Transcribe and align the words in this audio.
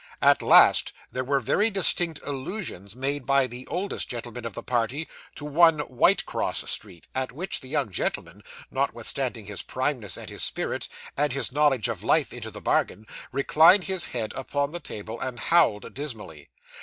At 0.23 0.41
last, 0.41 0.93
there 1.11 1.23
were 1.23 1.39
very 1.39 1.69
distinct 1.69 2.19
allusions 2.23 2.95
made 2.95 3.23
by 3.23 3.45
the 3.45 3.67
oldest 3.67 4.09
gentleman 4.09 4.45
of 4.45 4.55
the 4.55 4.63
party 4.63 5.07
to 5.35 5.45
one 5.45 5.77
Whitecross 5.77 6.67
Street, 6.71 7.07
at 7.13 7.31
which 7.31 7.61
the 7.61 7.67
young 7.67 7.91
gentleman, 7.91 8.41
notwithstanding 8.71 9.45
his 9.45 9.61
primeness 9.61 10.17
and 10.17 10.27
his 10.27 10.41
spirit, 10.43 10.87
and 11.15 11.33
his 11.33 11.51
knowledge 11.51 11.87
of 11.87 12.03
life 12.03 12.33
into 12.33 12.49
the 12.49 12.61
bargain, 12.61 13.05
reclined 13.31 13.83
his 13.83 14.05
head 14.05 14.33
upon 14.35 14.71
the 14.71 14.79
table, 14.79 15.21
and 15.21 15.37
howled 15.39 15.93
dismally. 15.93 16.49